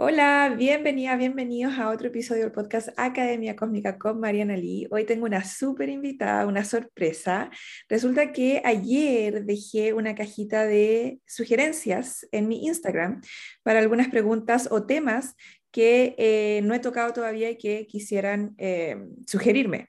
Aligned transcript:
Hola, 0.00 0.54
bienvenida, 0.56 1.16
bienvenidos 1.16 1.76
a 1.76 1.90
otro 1.90 2.06
episodio 2.06 2.42
del 2.42 2.52
podcast 2.52 2.90
Academia 2.96 3.56
Cósmica 3.56 3.98
con 3.98 4.20
Mariana 4.20 4.56
Lee. 4.56 4.86
Hoy 4.92 5.04
tengo 5.04 5.24
una 5.24 5.44
súper 5.44 5.88
invitada, 5.88 6.46
una 6.46 6.64
sorpresa. 6.64 7.50
Resulta 7.88 8.30
que 8.30 8.62
ayer 8.64 9.44
dejé 9.44 9.94
una 9.94 10.14
cajita 10.14 10.66
de 10.66 11.18
sugerencias 11.26 12.28
en 12.30 12.46
mi 12.46 12.64
Instagram 12.66 13.22
para 13.64 13.80
algunas 13.80 14.06
preguntas 14.06 14.68
o 14.70 14.86
temas 14.86 15.34
que 15.72 16.14
eh, 16.16 16.60
no 16.62 16.74
he 16.74 16.78
tocado 16.78 17.12
todavía 17.12 17.50
y 17.50 17.58
que 17.58 17.88
quisieran 17.88 18.54
eh, 18.56 18.98
sugerirme. 19.26 19.88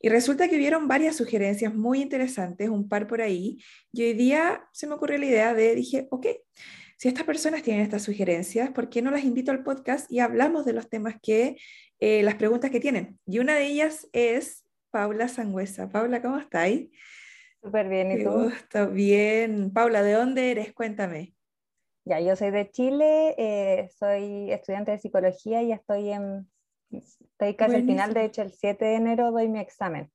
Y 0.00 0.10
resulta 0.10 0.46
que 0.48 0.58
vieron 0.58 0.86
varias 0.86 1.16
sugerencias 1.16 1.74
muy 1.74 2.00
interesantes, 2.00 2.68
un 2.68 2.88
par 2.88 3.08
por 3.08 3.20
ahí, 3.20 3.58
y 3.92 4.04
hoy 4.04 4.12
día 4.12 4.62
se 4.72 4.86
me 4.86 4.94
ocurrió 4.94 5.18
la 5.18 5.26
idea 5.26 5.54
de, 5.54 5.74
dije, 5.74 6.06
ok, 6.12 6.26
si 7.00 7.08
estas 7.08 7.24
personas 7.24 7.62
tienen 7.62 7.82
estas 7.82 8.02
sugerencias, 8.02 8.72
¿por 8.72 8.90
qué 8.90 9.00
no 9.00 9.10
las 9.10 9.24
invito 9.24 9.52
al 9.52 9.62
podcast 9.62 10.12
y 10.12 10.20
hablamos 10.20 10.66
de 10.66 10.74
los 10.74 10.90
temas 10.90 11.14
que, 11.22 11.56
eh, 11.98 12.22
las 12.22 12.34
preguntas 12.34 12.70
que 12.70 12.78
tienen? 12.78 13.18
Y 13.24 13.38
una 13.38 13.54
de 13.54 13.68
ellas 13.68 14.06
es 14.12 14.66
Paula 14.90 15.28
Sangüesa. 15.28 15.88
Paula, 15.88 16.20
¿cómo 16.20 16.36
estáis? 16.36 16.90
Súper 17.62 17.88
bien, 17.88 18.10
¿y 18.12 18.22
tú? 18.22 18.52
Bien. 18.92 19.72
Paula, 19.72 20.02
¿de 20.02 20.12
dónde 20.12 20.50
eres? 20.50 20.74
Cuéntame. 20.74 21.32
Ya, 22.04 22.20
yo 22.20 22.36
soy 22.36 22.50
de 22.50 22.70
Chile, 22.70 23.34
eh, 23.38 23.88
soy 23.98 24.52
estudiante 24.52 24.90
de 24.90 24.98
psicología 24.98 25.62
y 25.62 25.72
estoy 25.72 26.10
en, 26.10 26.50
estoy 26.90 27.56
casi 27.56 27.76
al 27.76 27.86
final, 27.86 28.12
de 28.12 28.26
hecho 28.26 28.42
el 28.42 28.52
7 28.52 28.84
de 28.84 28.94
enero 28.96 29.32
doy 29.32 29.48
mi 29.48 29.60
examen. 29.60 30.12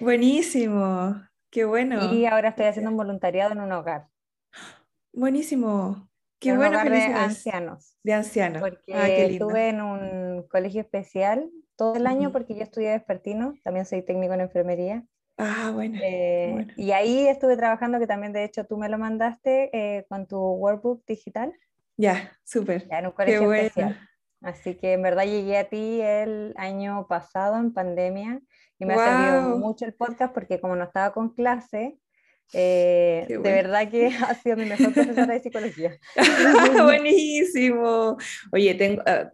Buenísimo, 0.00 1.18
qué 1.48 1.64
bueno. 1.64 2.12
Y 2.12 2.26
ahora 2.26 2.50
estoy 2.50 2.66
haciendo 2.66 2.90
un 2.90 2.98
voluntariado 2.98 3.52
en 3.52 3.60
un 3.60 3.72
hogar. 3.72 4.08
Buenísimo. 5.14 6.10
Qué 6.52 6.56
bueno 6.56 6.84
de 6.84 7.04
ancianos. 7.04 7.96
De 8.02 8.12
ancianos. 8.12 8.62
Porque 8.62 8.94
ah, 8.94 9.08
estuve 9.08 9.68
en 9.68 9.80
un 9.80 10.46
colegio 10.48 10.80
especial 10.80 11.50
todo 11.76 11.94
el 11.94 12.06
año 12.06 12.32
porque 12.32 12.54
yo 12.54 12.62
estudié 12.62 12.90
despertino, 12.90 13.54
también 13.62 13.86
soy 13.86 14.02
técnico 14.02 14.34
en 14.34 14.40
enfermería. 14.40 15.04
Ah, 15.38 15.70
bueno, 15.74 15.98
eh, 16.02 16.66
Y 16.76 16.92
ahí 16.92 17.28
estuve 17.28 17.56
trabajando, 17.56 17.98
que 17.98 18.06
también 18.06 18.32
de 18.32 18.44
hecho 18.44 18.64
tú 18.64 18.78
me 18.78 18.88
lo 18.88 18.96
mandaste 18.96 19.70
eh, 19.76 20.06
con 20.08 20.26
tu 20.26 20.38
workbook 20.38 21.04
digital. 21.06 21.52
Ya, 21.98 22.32
súper. 22.44 22.88
Ya, 22.88 23.00
en 23.00 23.06
un 23.06 23.12
colegio 23.12 23.52
especial. 23.52 23.98
Así 24.40 24.74
que 24.76 24.92
en 24.92 25.02
verdad 25.02 25.24
llegué 25.24 25.58
a 25.58 25.68
ti 25.68 26.00
el 26.00 26.54
año 26.56 27.06
pasado 27.08 27.56
en 27.58 27.72
pandemia 27.72 28.40
y 28.78 28.84
me 28.84 28.94
ha 28.94 28.98
servido 28.98 29.58
mucho 29.58 29.84
el 29.84 29.94
podcast 29.94 30.32
porque 30.32 30.60
como 30.60 30.76
no 30.76 30.84
estaba 30.84 31.12
con 31.12 31.30
clase, 31.34 31.98
eh, 32.52 33.26
de 33.28 33.38
verdad 33.38 33.90
que 33.90 34.06
ha 34.28 34.34
sido 34.34 34.56
mi 34.56 34.64
mejor 34.64 34.92
profesora 34.92 35.34
de 35.34 35.40
psicología. 35.40 35.98
Buenísimo. 36.82 38.16
Oye, 38.52 38.74
tengo, 38.74 39.02
ah, 39.06 39.30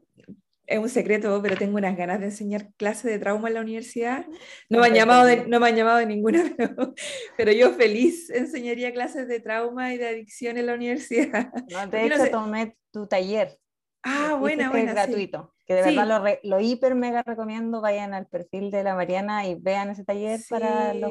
es 0.66 0.78
un 0.78 0.88
secreto, 0.88 1.40
pero 1.42 1.56
tengo 1.56 1.76
unas 1.76 1.96
ganas 1.96 2.20
de 2.20 2.26
enseñar 2.26 2.72
clases 2.76 3.10
de 3.10 3.18
trauma 3.18 3.48
en 3.48 3.54
la 3.54 3.60
universidad. 3.60 4.26
No 4.68 4.80
me 4.80 4.86
han 4.86 4.94
llamado 4.94 5.26
de, 5.26 5.46
no 5.46 5.60
me 5.60 5.68
han 5.68 5.76
llamado 5.76 5.98
de 5.98 6.06
ninguna, 6.06 6.42
pero, 7.36 7.52
yo 7.52 7.72
feliz 7.72 8.30
enseñaría 8.30 8.92
clases 8.92 9.28
de 9.28 9.40
trauma 9.40 9.92
y 9.92 9.98
de 9.98 10.08
adicción 10.08 10.56
en 10.56 10.66
la 10.66 10.74
universidad. 10.74 11.52
No, 11.70 11.86
de 11.86 12.06
hecho, 12.06 12.30
tomé 12.30 12.76
tu 12.90 13.06
taller. 13.06 13.58
Ah, 14.02 14.36
buena, 14.38 14.70
buena. 14.70 14.92
gratuito 14.92 15.52
que 15.74 15.90
de 15.90 15.96
verdad 15.96 16.38
lo, 16.42 16.56
lo, 16.56 16.60
hiper 16.60 16.94
mega 16.94 17.22
recomiendo, 17.22 17.80
vayan 17.80 18.14
al 18.14 18.26
perfil 18.26 18.70
de 18.70 18.82
la 18.82 18.94
Mariana 18.94 19.46
y 19.46 19.54
vean 19.54 19.90
ese 19.90 20.04
taller 20.04 20.40
para 20.48 20.94
los 20.94 21.10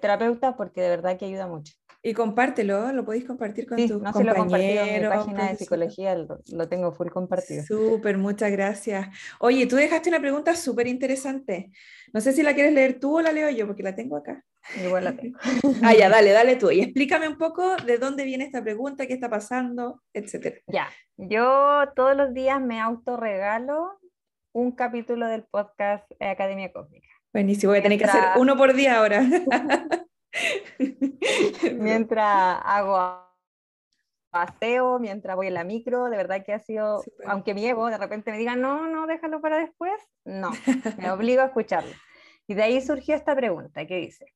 terapeutas 0.00 0.54
porque 0.56 0.80
de 0.80 0.90
verdad 0.90 1.16
que 1.16 1.24
ayuda 1.24 1.46
mucho. 1.46 1.74
Y 2.00 2.14
compártelo, 2.14 2.92
lo 2.92 3.04
podéis 3.04 3.24
compartir 3.24 3.66
con 3.66 3.76
sí, 3.76 3.88
tus 3.88 4.00
no 4.00 4.12
compañeros. 4.12 4.86
lo 4.86 4.94
en 4.94 5.02
mi 5.02 5.08
página 5.08 5.48
de 5.48 5.56
psicología, 5.56 6.14
lo, 6.14 6.68
tengo 6.68 6.92
full 6.92 7.08
compartido. 7.08 7.64
Súper, 7.64 8.18
muchas 8.18 8.52
gracias. 8.52 9.08
Oye, 9.40 9.66
tú 9.66 9.74
dejaste 9.74 10.08
una 10.08 10.20
pregunta 10.20 10.54
súper 10.54 10.86
interesante. 10.86 11.72
No 12.12 12.20
sé 12.20 12.32
si 12.32 12.44
la 12.44 12.54
quieres 12.54 12.72
leer 12.72 13.00
tú 13.00 13.18
o 13.18 13.20
la 13.20 13.32
leo 13.32 13.50
yo, 13.50 13.66
porque 13.66 13.82
la 13.82 13.96
tengo 13.96 14.16
acá. 14.16 14.44
Igual 14.76 15.04
la 15.04 15.12
tengo. 15.16 15.38
ah, 15.82 15.94
ya, 15.94 16.08
dale, 16.10 16.32
dale 16.32 16.56
tú. 16.56 16.70
Y 16.70 16.80
explícame 16.80 17.28
un 17.28 17.38
poco 17.38 17.76
de 17.76 17.98
dónde 17.98 18.24
viene 18.24 18.44
esta 18.44 18.62
pregunta, 18.62 19.06
qué 19.06 19.14
está 19.14 19.28
pasando, 19.28 20.02
etcétera. 20.12 20.56
Ya, 20.66 20.88
yo 21.16 21.84
todos 21.94 22.16
los 22.16 22.34
días 22.34 22.60
me 22.60 22.80
autorregalo 22.80 23.98
un 24.52 24.72
capítulo 24.72 25.26
del 25.26 25.44
podcast 25.44 26.10
Academia 26.20 26.72
Cósmica. 26.72 27.08
Buenísimo, 27.32 27.72
voy 27.72 27.80
a 27.80 27.82
tener 27.82 27.98
que 27.98 28.04
hacer 28.04 28.22
uno 28.38 28.56
por 28.56 28.74
día 28.74 28.98
ahora. 28.98 29.22
mientras 31.78 32.60
hago 32.64 33.28
paseo, 34.30 34.98
mientras 34.98 35.36
voy 35.36 35.48
en 35.48 35.54
la 35.54 35.64
micro, 35.64 36.10
de 36.10 36.16
verdad 36.16 36.44
que 36.44 36.52
ha 36.52 36.58
sido, 36.58 37.02
aunque 37.26 37.54
mi 37.54 37.66
ego 37.66 37.88
de 37.88 37.98
repente 37.98 38.30
me 38.30 38.38
diga, 38.38 38.56
no, 38.56 38.86
no, 38.88 39.06
déjalo 39.06 39.40
para 39.40 39.58
después, 39.58 39.94
no, 40.24 40.50
me 40.98 41.10
obligo 41.10 41.42
a 41.42 41.46
escucharlo. 41.46 41.92
Y 42.46 42.54
de 42.54 42.62
ahí 42.62 42.80
surgió 42.80 43.14
esta 43.14 43.34
pregunta 43.36 43.86
que 43.86 43.96
dice, 43.96 44.26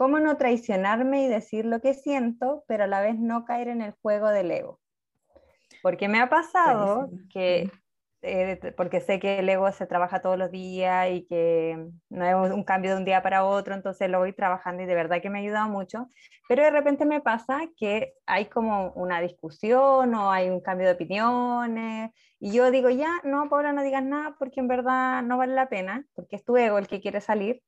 ¿cómo 0.00 0.18
no 0.18 0.38
traicionarme 0.38 1.24
y 1.24 1.28
decir 1.28 1.66
lo 1.66 1.82
que 1.82 1.92
siento, 1.92 2.64
pero 2.66 2.84
a 2.84 2.86
la 2.86 3.02
vez 3.02 3.18
no 3.18 3.44
caer 3.44 3.68
en 3.68 3.82
el 3.82 3.92
juego 4.00 4.30
del 4.30 4.50
ego? 4.50 4.80
Porque 5.82 6.08
me 6.08 6.18
ha 6.22 6.30
pasado 6.30 7.10
que 7.30 7.70
eh, 8.22 8.58
porque 8.78 9.02
sé 9.02 9.20
que 9.20 9.40
el 9.40 9.48
ego 9.50 9.70
se 9.72 9.86
trabaja 9.86 10.22
todos 10.22 10.38
los 10.38 10.50
días 10.50 11.10
y 11.10 11.26
que 11.26 11.86
no 12.08 12.46
es 12.46 12.50
un 12.50 12.64
cambio 12.64 12.92
de 12.92 12.96
un 12.96 13.04
día 13.04 13.22
para 13.22 13.44
otro, 13.44 13.74
entonces 13.74 14.08
lo 14.08 14.20
voy 14.20 14.32
trabajando 14.32 14.82
y 14.82 14.86
de 14.86 14.94
verdad 14.94 15.20
que 15.20 15.28
me 15.28 15.38
ha 15.38 15.42
ayudado 15.42 15.68
mucho, 15.68 16.08
pero 16.48 16.62
de 16.62 16.70
repente 16.70 17.04
me 17.04 17.20
pasa 17.20 17.60
que 17.76 18.14
hay 18.24 18.46
como 18.46 18.92
una 18.92 19.20
discusión 19.20 20.14
o 20.14 20.32
hay 20.32 20.48
un 20.48 20.62
cambio 20.62 20.86
de 20.86 20.94
opiniones 20.94 22.10
y 22.38 22.52
yo 22.52 22.70
digo, 22.70 22.88
ya, 22.88 23.20
no, 23.24 23.50
Paula, 23.50 23.74
no 23.74 23.82
digas 23.82 24.04
nada 24.04 24.34
porque 24.38 24.60
en 24.60 24.68
verdad 24.68 25.22
no 25.22 25.36
vale 25.36 25.54
la 25.54 25.68
pena, 25.68 26.06
porque 26.14 26.36
es 26.36 26.44
tu 26.44 26.56
ego 26.56 26.78
el 26.78 26.88
que 26.88 27.02
quiere 27.02 27.20
salir, 27.20 27.62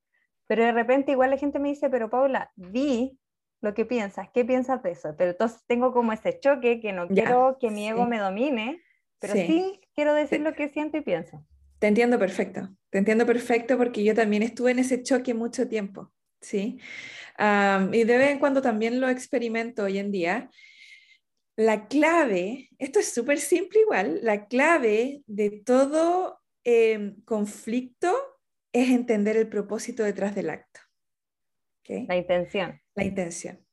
pero 0.52 0.66
de 0.66 0.72
repente 0.72 1.12
igual 1.12 1.30
la 1.30 1.38
gente 1.38 1.58
me 1.58 1.70
dice, 1.70 1.88
pero 1.88 2.10
Paula, 2.10 2.52
di 2.56 3.18
lo 3.62 3.72
que 3.72 3.86
piensas, 3.86 4.28
¿qué 4.34 4.44
piensas 4.44 4.82
de 4.82 4.90
eso? 4.90 5.14
Pero 5.16 5.30
entonces 5.30 5.62
tengo 5.66 5.94
como 5.94 6.12
ese 6.12 6.38
choque 6.40 6.78
que 6.78 6.92
no 6.92 7.08
quiero 7.08 7.56
que 7.58 7.70
mi 7.70 7.88
ego 7.88 8.04
me 8.04 8.18
domine 8.18 8.82
pero 9.18 9.32
sí. 9.32 9.80
quiero 9.94 10.12
decir 10.12 10.42
lo 10.42 10.52
que 10.52 10.68
siento 10.68 10.98
y 10.98 11.00
pienso. 11.00 11.42
Te 11.78 11.86
entiendo 11.86 12.18
perfecto, 12.18 12.68
te 12.90 12.98
entiendo 12.98 13.24
perfecto 13.24 13.78
porque 13.78 14.04
yo 14.04 14.14
también 14.14 14.42
estuve 14.42 14.72
en 14.72 14.80
ese 14.80 15.02
choque 15.02 15.32
mucho 15.32 15.66
tiempo, 15.68 16.12
¿sí? 16.42 16.78
y 17.38 18.04
de 18.04 18.18
vez 18.18 18.32
en 18.32 18.38
cuando 18.38 18.60
también 18.60 19.00
lo 19.00 19.08
experimento 19.08 19.84
hoy 19.84 19.96
en 19.96 20.12
día. 20.12 20.50
La 21.56 21.88
clave, 21.88 22.68
esto 22.76 22.98
es 22.98 23.10
súper 23.10 23.38
simple 23.38 23.80
igual, 23.80 24.20
la 24.22 24.48
clave 24.48 25.22
de 25.26 25.62
todo 25.64 26.42
em, 26.62 27.22
conflicto 27.22 28.31
es 28.72 28.90
entender 28.90 29.36
el 29.36 29.48
propósito 29.48 30.02
detrás 30.02 30.34
del 30.34 30.50
acto. 30.50 30.80
La 32.08 32.16
intención. 32.16 32.80
La 32.94 33.04
intención. 33.04 33.64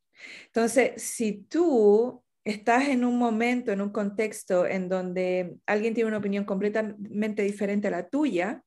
Entonces, 0.47 1.01
si 1.01 1.43
tú 1.43 2.23
estás 2.43 2.89
en 2.89 3.05
un 3.05 3.17
momento, 3.17 3.71
en 3.71 3.81
un 3.81 3.91
contexto 3.91 4.65
en 4.65 4.89
donde 4.89 5.55
alguien 5.65 5.93
tiene 5.93 6.07
una 6.07 6.17
opinión 6.17 6.45
completamente 6.45 7.43
diferente 7.43 7.87
a 7.87 7.91
la 7.91 8.09
tuya, 8.09 8.63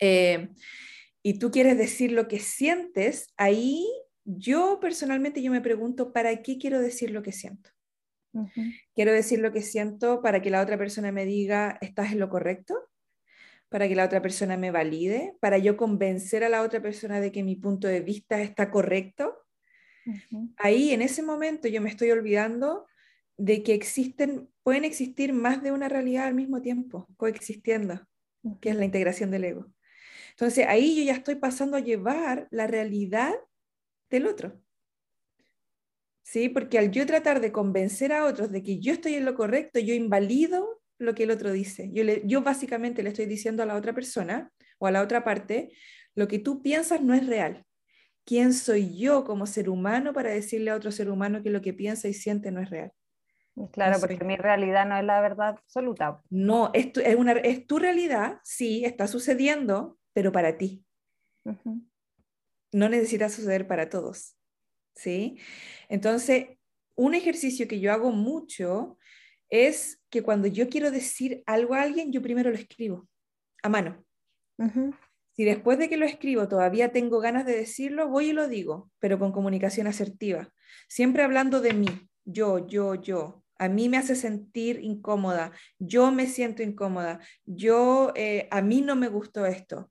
eh, 0.00 0.48
y 1.22 1.38
tú 1.38 1.50
quieres 1.50 1.76
decir 1.76 2.12
lo 2.12 2.28
que 2.28 2.38
sientes, 2.38 3.32
ahí 3.36 3.86
yo 4.24 4.78
personalmente 4.80 5.42
yo 5.42 5.50
me 5.50 5.60
pregunto, 5.60 6.12
¿para 6.12 6.42
qué 6.42 6.58
quiero 6.58 6.80
decir 6.80 7.10
lo 7.10 7.22
que 7.22 7.32
siento? 7.32 7.70
Quiero 8.94 9.12
decir 9.12 9.40
lo 9.40 9.52
que 9.52 9.62
siento 9.62 10.22
para 10.22 10.40
que 10.40 10.50
la 10.50 10.62
otra 10.62 10.78
persona 10.78 11.10
me 11.10 11.24
diga, 11.24 11.78
¿estás 11.80 12.12
en 12.12 12.20
lo 12.20 12.28
correcto? 12.28 12.88
Para 13.68 13.86
que 13.88 13.94
la 13.94 14.04
otra 14.04 14.22
persona 14.22 14.56
me 14.56 14.70
valide, 14.70 15.36
para 15.40 15.58
yo 15.58 15.76
convencer 15.76 16.42
a 16.44 16.48
la 16.48 16.62
otra 16.62 16.80
persona 16.80 17.20
de 17.20 17.30
que 17.30 17.42
mi 17.42 17.56
punto 17.56 17.86
de 17.86 18.00
vista 18.00 18.40
está 18.40 18.70
correcto. 18.70 19.44
Ahí 20.56 20.92
en 20.92 21.02
ese 21.02 21.22
momento 21.22 21.68
yo 21.68 21.82
me 21.82 21.90
estoy 21.90 22.10
olvidando 22.10 22.86
de 23.36 23.62
que 23.62 23.74
existen, 23.74 24.48
pueden 24.62 24.84
existir 24.84 25.32
más 25.32 25.62
de 25.62 25.72
una 25.72 25.88
realidad 25.88 26.26
al 26.26 26.34
mismo 26.34 26.62
tiempo, 26.62 27.06
coexistiendo, 27.16 28.06
que 28.60 28.70
es 28.70 28.76
la 28.76 28.86
integración 28.86 29.30
del 29.30 29.44
ego. 29.44 29.66
Entonces 30.30 30.66
ahí 30.66 30.96
yo 30.96 31.02
ya 31.04 31.12
estoy 31.12 31.34
pasando 31.34 31.76
a 31.76 31.80
llevar 31.80 32.48
la 32.50 32.66
realidad 32.66 33.34
del 34.08 34.26
otro. 34.26 34.60
¿sí? 36.28 36.50
Porque 36.50 36.78
al 36.78 36.90
yo 36.90 37.06
tratar 37.06 37.40
de 37.40 37.52
convencer 37.52 38.12
a 38.12 38.26
otros 38.26 38.52
de 38.52 38.62
que 38.62 38.78
yo 38.80 38.92
estoy 38.92 39.14
en 39.14 39.24
lo 39.24 39.34
correcto, 39.34 39.80
yo 39.80 39.94
invalido 39.94 40.82
lo 40.98 41.14
que 41.14 41.24
el 41.24 41.30
otro 41.30 41.52
dice. 41.52 41.90
Yo, 41.92 42.04
le, 42.04 42.22
yo 42.24 42.42
básicamente 42.42 43.02
le 43.02 43.10
estoy 43.10 43.26
diciendo 43.26 43.62
a 43.62 43.66
la 43.66 43.76
otra 43.76 43.94
persona 43.94 44.50
o 44.78 44.86
a 44.86 44.90
la 44.90 45.02
otra 45.02 45.24
parte, 45.24 45.72
lo 46.14 46.28
que 46.28 46.38
tú 46.38 46.62
piensas 46.62 47.00
no 47.00 47.14
es 47.14 47.26
real. 47.26 47.64
¿Quién 48.24 48.52
soy 48.52 48.98
yo 48.98 49.24
como 49.24 49.46
ser 49.46 49.70
humano 49.70 50.12
para 50.12 50.30
decirle 50.30 50.70
a 50.70 50.76
otro 50.76 50.90
ser 50.90 51.08
humano 51.08 51.42
que 51.42 51.50
lo 51.50 51.62
que 51.62 51.72
piensa 51.72 52.08
y 52.08 52.14
siente 52.14 52.50
no 52.50 52.60
es 52.60 52.70
real? 52.70 52.92
Claro, 53.72 53.98
porque 54.00 54.24
mi 54.24 54.36
realidad 54.36 54.86
no 54.86 54.96
es 54.96 55.04
la 55.04 55.20
verdad 55.20 55.48
absoluta. 55.48 56.20
No, 56.30 56.70
es 56.74 56.92
tu, 56.92 57.00
es, 57.00 57.16
una, 57.16 57.32
es 57.32 57.66
tu 57.66 57.78
realidad, 57.78 58.38
sí, 58.44 58.84
está 58.84 59.08
sucediendo, 59.08 59.98
pero 60.12 60.30
para 60.30 60.56
ti. 60.56 60.84
No 62.72 62.88
necesita 62.88 63.28
suceder 63.28 63.66
para 63.66 63.88
todos. 63.88 64.36
¿Sí? 64.94 65.38
Entonces, 65.88 66.58
un 66.94 67.14
ejercicio 67.14 67.66
que 67.68 67.80
yo 67.80 67.92
hago 67.92 68.10
mucho 68.10 68.98
es 69.50 70.00
que 70.10 70.22
cuando 70.22 70.48
yo 70.48 70.68
quiero 70.68 70.90
decir 70.90 71.42
algo 71.46 71.74
a 71.74 71.82
alguien, 71.82 72.12
yo 72.12 72.22
primero 72.22 72.50
lo 72.50 72.56
escribo 72.56 73.08
a 73.62 73.68
mano. 73.68 74.04
Si 75.32 75.44
después 75.44 75.78
de 75.78 75.88
que 75.88 75.96
lo 75.96 76.04
escribo 76.04 76.48
todavía 76.48 76.90
tengo 76.90 77.20
ganas 77.20 77.46
de 77.46 77.56
decirlo, 77.56 78.08
voy 78.08 78.30
y 78.30 78.32
lo 78.32 78.48
digo, 78.48 78.90
pero 78.98 79.18
con 79.18 79.32
comunicación 79.32 79.86
asertiva. 79.86 80.52
Siempre 80.88 81.22
hablando 81.22 81.60
de 81.60 81.74
mí, 81.74 81.88
yo, 82.24 82.66
yo, 82.66 82.94
yo. 82.94 83.44
A 83.56 83.68
mí 83.68 83.88
me 83.88 83.98
hace 83.98 84.14
sentir 84.14 84.80
incómoda, 84.82 85.52
yo 85.78 86.12
me 86.12 86.26
siento 86.26 86.62
incómoda, 86.62 87.20
yo, 87.44 88.12
eh, 88.14 88.48
a 88.50 88.62
mí 88.62 88.82
no 88.82 88.94
me 88.96 89.08
gustó 89.08 89.46
esto. 89.46 89.90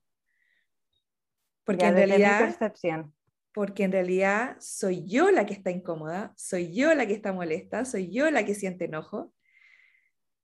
Porque 1.64 1.86
en 1.86 1.96
realidad... 1.96 2.40
Percepción. 2.40 3.14
Porque 3.54 3.84
en 3.84 3.92
realidad 3.92 4.56
soy 4.60 5.04
yo 5.06 5.32
la 5.32 5.46
que 5.46 5.54
está 5.54 5.72
incómoda, 5.72 6.32
soy 6.38 6.74
yo 6.74 6.94
la 6.94 7.08
que 7.08 7.14
está 7.14 7.34
molesta, 7.34 7.86
soy 7.86 8.10
yo 8.12 8.30
la 8.30 8.46
que 8.46 8.54
siente 8.54 8.86
enojo. 8.86 9.34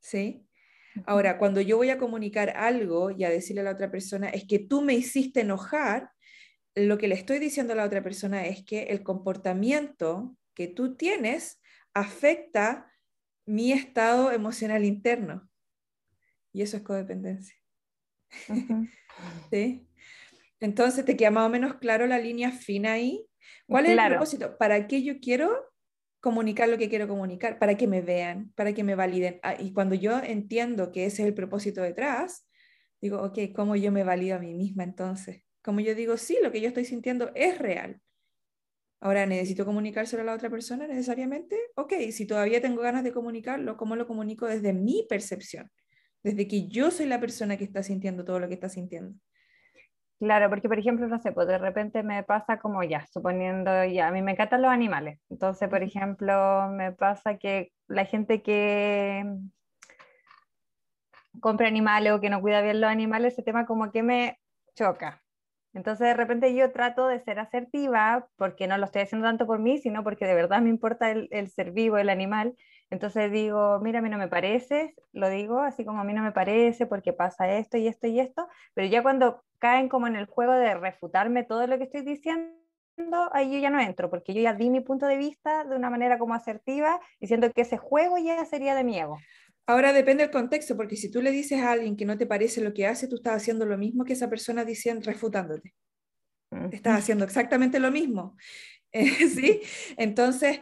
¿Sí? 0.03 0.45
Ahora, 1.05 1.37
cuando 1.37 1.61
yo 1.61 1.77
voy 1.77 1.89
a 1.89 1.97
comunicar 1.97 2.51
algo 2.55 3.09
y 3.09 3.23
a 3.23 3.29
decirle 3.29 3.61
a 3.61 3.63
la 3.63 3.71
otra 3.71 3.89
persona, 3.89 4.29
es 4.29 4.45
que 4.45 4.59
tú 4.59 4.81
me 4.81 4.93
hiciste 4.93 5.41
enojar, 5.41 6.11
lo 6.75 6.97
que 6.97 7.07
le 7.07 7.15
estoy 7.15 7.39
diciendo 7.39 7.73
a 7.73 7.77
la 7.77 7.85
otra 7.85 8.03
persona 8.03 8.45
es 8.45 8.63
que 8.63 8.83
el 8.83 9.01
comportamiento 9.01 10.35
que 10.53 10.67
tú 10.67 10.95
tienes 10.95 11.61
afecta 11.93 12.91
mi 13.45 13.71
estado 13.71 14.31
emocional 14.31 14.83
interno. 14.83 15.49
Y 16.51 16.61
eso 16.61 16.77
es 16.77 16.83
codependencia. 16.83 17.55
¿Sí? 19.51 19.87
Entonces, 20.59 21.05
¿te 21.05 21.15
queda 21.15 21.31
más 21.31 21.47
o 21.47 21.49
menos 21.49 21.75
claro 21.75 22.07
la 22.07 22.19
línea 22.19 22.51
fina 22.51 22.93
ahí? 22.93 23.25
¿Cuál 23.67 23.85
es 23.85 23.97
el 23.97 24.07
propósito? 24.09 24.57
¿Para 24.57 24.85
qué 24.87 25.01
yo 25.01 25.19
quiero 25.19 25.72
comunicar 26.23 26.69
lo 26.69 26.77
que 26.77 26.87
quiero 26.87 27.05
comunicar, 27.05 27.59
para 27.59 27.75
que 27.75 27.85
me 27.85 28.01
vean, 28.01 28.53
para 28.55 28.71
que 28.71 28.81
me 28.85 28.95
validen. 28.95 29.41
Ah, 29.43 29.57
y 29.59 29.73
cuando 29.73 29.93
yo 29.93 30.19
entiendo 30.23 30.89
que 30.93 31.05
ese 31.05 31.21
es 31.21 31.27
el 31.27 31.33
propósito 31.33 31.81
detrás, 31.81 32.47
digo, 33.01 33.21
ok, 33.21 33.39
¿cómo 33.53 33.75
yo 33.75 33.91
me 33.91 34.05
valido 34.05 34.37
a 34.37 34.39
mí 34.39 34.53
misma 34.53 34.85
entonces? 34.85 35.43
Como 35.61 35.81
yo 35.81 35.93
digo, 35.93 36.15
sí, 36.15 36.37
lo 36.41 36.49
que 36.53 36.61
yo 36.61 36.69
estoy 36.69 36.85
sintiendo 36.85 37.29
es 37.35 37.57
real. 37.57 37.99
Ahora, 39.01 39.25
¿necesito 39.25 39.65
comunicárselo 39.65 40.21
a 40.21 40.25
la 40.25 40.33
otra 40.33 40.49
persona 40.49 40.87
necesariamente? 40.87 41.57
Ok, 41.75 41.91
si 42.13 42.25
todavía 42.25 42.61
tengo 42.61 42.81
ganas 42.81 43.03
de 43.03 43.11
comunicarlo, 43.11 43.75
¿cómo 43.75 43.97
lo 43.97 44.07
comunico 44.07 44.47
desde 44.47 44.71
mi 44.71 45.05
percepción? 45.09 45.69
Desde 46.23 46.47
que 46.47 46.69
yo 46.69 46.89
soy 46.89 47.07
la 47.07 47.19
persona 47.19 47.57
que 47.57 47.65
está 47.65 47.83
sintiendo 47.83 48.23
todo 48.23 48.39
lo 48.39 48.47
que 48.47 48.53
está 48.53 48.69
sintiendo. 48.69 49.13
Claro, 50.23 50.49
porque 50.49 50.69
por 50.69 50.79
ejemplo, 50.79 51.05
no 51.05 51.19
sé, 51.19 51.33
pues 51.33 51.47
de 51.47 51.57
repente 51.57 52.01
me 52.01 52.23
pasa 52.23 52.57
como 52.57 52.81
ya, 52.81 53.05
suponiendo 53.07 53.83
ya, 53.83 54.07
a 54.07 54.11
mí 54.11 54.21
me 54.21 54.31
encantan 54.31 54.61
los 54.61 54.71
animales. 54.71 55.19
Entonces, 55.29 55.67
por 55.67 55.83
ejemplo, 55.83 56.69
me 56.69 56.93
pasa 56.93 57.37
que 57.37 57.73
la 57.87 58.05
gente 58.05 58.41
que 58.41 59.25
compra 61.41 61.67
animales 61.67 62.13
o 62.13 62.21
que 62.21 62.29
no 62.29 62.39
cuida 62.39 62.61
bien 62.61 62.79
los 62.79 62.89
animales, 62.89 63.33
ese 63.33 63.43
tema 63.43 63.65
como 63.65 63.91
que 63.91 64.01
me 64.01 64.39
choca. 64.75 65.21
Entonces, 65.73 66.07
de 66.07 66.13
repente 66.13 66.55
yo 66.55 66.71
trato 66.71 67.07
de 67.07 67.19
ser 67.19 67.39
asertiva 67.39 68.29
porque 68.37 68.65
no 68.65 68.77
lo 68.77 68.85
estoy 68.85 69.01
haciendo 69.01 69.27
tanto 69.27 69.45
por 69.45 69.59
mí, 69.59 69.77
sino 69.79 70.05
porque 70.05 70.25
de 70.25 70.35
verdad 70.35 70.61
me 70.61 70.69
importa 70.69 71.11
el, 71.11 71.27
el 71.31 71.49
ser 71.49 71.71
vivo, 71.71 71.97
el 71.97 72.07
animal. 72.07 72.55
Entonces 72.93 73.31
digo, 73.31 73.79
mira, 73.79 73.99
a 73.99 74.01
mí 74.03 74.09
no 74.09 74.19
me 74.19 74.27
parece, 74.27 74.93
lo 75.13 75.27
digo 75.27 75.59
así 75.61 75.83
como 75.83 75.99
a 75.99 76.03
mí 76.03 76.13
no 76.13 76.21
me 76.21 76.31
parece 76.31 76.85
porque 76.85 77.11
pasa 77.11 77.51
esto 77.51 77.75
y 77.75 77.87
esto 77.87 78.05
y 78.05 78.19
esto, 78.19 78.47
pero 78.75 78.87
ya 78.87 79.01
cuando 79.01 79.43
caen 79.57 79.89
como 79.89 80.05
en 80.05 80.15
el 80.15 80.27
juego 80.27 80.53
de 80.53 80.75
refutarme 80.75 81.43
todo 81.43 81.65
lo 81.65 81.79
que 81.79 81.85
estoy 81.85 82.01
diciendo, 82.01 82.53
ahí 83.31 83.51
yo 83.51 83.57
ya 83.57 83.71
no 83.71 83.79
entro, 83.79 84.11
porque 84.11 84.35
yo 84.35 84.43
ya 84.43 84.53
di 84.53 84.69
mi 84.69 84.81
punto 84.81 85.07
de 85.07 85.17
vista 85.17 85.63
de 85.63 85.75
una 85.75 85.89
manera 85.89 86.19
como 86.19 86.35
asertiva, 86.35 86.99
diciendo 87.19 87.51
que 87.51 87.61
ese 87.61 87.77
juego 87.77 88.19
ya 88.19 88.45
sería 88.45 88.75
de 88.75 88.83
mi 88.83 88.99
ego. 88.99 89.17
Ahora 89.65 89.91
depende 89.91 90.21
del 90.21 90.31
contexto, 90.31 90.77
porque 90.77 90.95
si 90.95 91.09
tú 91.09 91.23
le 91.23 91.31
dices 91.31 91.63
a 91.63 91.71
alguien 91.71 91.97
que 91.97 92.05
no 92.05 92.15
te 92.15 92.27
parece 92.27 92.61
lo 92.61 92.75
que 92.75 92.85
hace, 92.85 93.07
tú 93.07 93.15
estás 93.15 93.37
haciendo 93.37 93.65
lo 93.65 93.75
mismo 93.75 94.03
que 94.03 94.13
esa 94.13 94.29
persona 94.29 94.65
diciendo, 94.65 95.01
refutándote. 95.03 95.73
Estás 96.71 96.99
haciendo 96.99 97.25
exactamente 97.25 97.79
lo 97.79 97.89
mismo. 97.89 98.37
¿Sí? 99.33 99.61
Entonces, 99.97 100.61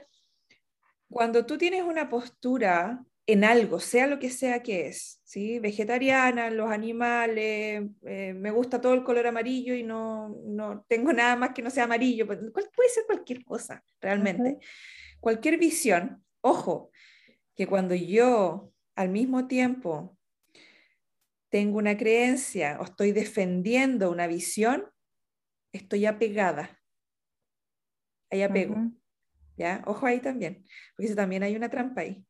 cuando 1.11 1.45
tú 1.45 1.57
tienes 1.57 1.83
una 1.83 2.09
postura 2.09 3.03
en 3.27 3.43
algo, 3.43 3.79
sea 3.79 4.07
lo 4.07 4.17
que 4.17 4.29
sea 4.29 4.63
que 4.63 4.87
es, 4.87 5.21
¿sí? 5.23 5.59
vegetariana, 5.59 6.49
los 6.49 6.71
animales, 6.71 7.83
eh, 8.03 8.33
me 8.33 8.49
gusta 8.49 8.81
todo 8.81 8.93
el 8.93 9.03
color 9.03 9.27
amarillo 9.27 9.75
y 9.75 9.83
no, 9.83 10.29
no, 10.45 10.83
tengo 10.87 11.13
nada 11.13 11.35
más 11.35 11.51
que 11.53 11.61
no 11.61 11.69
sea 11.69 11.83
amarillo, 11.83 12.25
pues, 12.25 12.39
puede 12.51 12.89
ser 12.89 13.03
cualquier 13.05 13.43
cosa, 13.43 13.83
realmente. 13.99 14.57
Cualquier 15.19 15.59
visión, 15.59 16.25
ojo, 16.41 16.89
que 17.55 17.67
cuando 17.67 17.93
yo 17.93 18.73
al 18.95 19.09
mismo 19.09 19.47
tiempo 19.47 20.17
tengo 21.49 21.77
una 21.77 21.97
creencia 21.97 22.77
o 22.79 22.85
estoy 22.85 23.11
defendiendo 23.11 24.09
una 24.09 24.25
visión, 24.27 24.89
estoy 25.73 26.05
apegada. 26.05 26.81
Hay 28.29 28.41
apego. 28.41 28.91
¿Ya? 29.61 29.83
Ojo 29.85 30.07
ahí 30.07 30.19
también, 30.19 30.65
porque 30.95 31.13
también 31.13 31.43
hay 31.43 31.55
una 31.55 31.69
trampa 31.69 32.01
ahí. 32.01 32.25